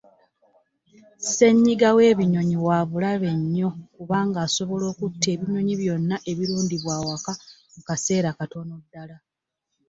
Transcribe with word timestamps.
Ssenyiga 1.23 1.89
w’ebinyonyi 1.97 2.57
wa 2.67 2.79
bulabe 2.89 3.29
nnyo 3.41 3.69
kubanga 3.95 4.39
asobola 4.47 4.85
okutta 4.93 5.27
ebinyonyi 5.33 5.73
byonna 5.81 6.15
ebirundibwa 6.31 6.91
awaka 6.99 7.31
mu 7.73 7.81
kaseera 7.87 8.27
akatono 8.31 8.73
ddala. 8.83 9.17